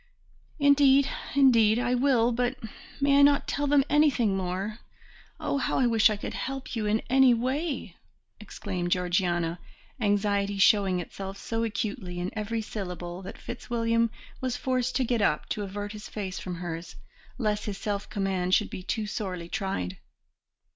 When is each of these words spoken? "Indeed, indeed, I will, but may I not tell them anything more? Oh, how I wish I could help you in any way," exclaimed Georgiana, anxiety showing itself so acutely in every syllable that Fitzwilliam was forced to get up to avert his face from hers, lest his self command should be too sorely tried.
"Indeed, 0.57 1.07
indeed, 1.35 1.77
I 1.77 1.93
will, 1.93 2.31
but 2.31 2.57
may 2.99 3.19
I 3.19 3.21
not 3.21 3.47
tell 3.47 3.67
them 3.67 3.83
anything 3.87 4.35
more? 4.35 4.79
Oh, 5.39 5.59
how 5.59 5.77
I 5.77 5.85
wish 5.85 6.09
I 6.09 6.17
could 6.17 6.33
help 6.33 6.75
you 6.75 6.87
in 6.87 7.03
any 7.07 7.35
way," 7.35 7.95
exclaimed 8.39 8.91
Georgiana, 8.91 9.59
anxiety 9.99 10.57
showing 10.57 10.99
itself 10.99 11.37
so 11.37 11.63
acutely 11.63 12.19
in 12.19 12.31
every 12.35 12.63
syllable 12.63 13.21
that 13.21 13.37
Fitzwilliam 13.37 14.09
was 14.41 14.57
forced 14.57 14.95
to 14.95 15.03
get 15.03 15.21
up 15.21 15.47
to 15.49 15.61
avert 15.61 15.91
his 15.91 16.09
face 16.09 16.39
from 16.39 16.55
hers, 16.55 16.95
lest 17.37 17.65
his 17.65 17.77
self 17.77 18.09
command 18.09 18.55
should 18.55 18.71
be 18.71 18.81
too 18.81 19.05
sorely 19.05 19.49
tried. 19.49 19.99